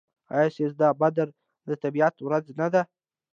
[0.35, 1.27] آیا سیزده بدر
[1.67, 2.81] د طبیعت ورځ نه ده؟